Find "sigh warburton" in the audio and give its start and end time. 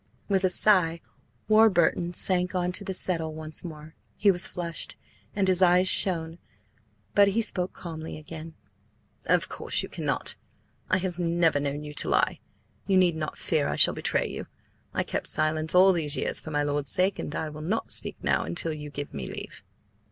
0.49-2.15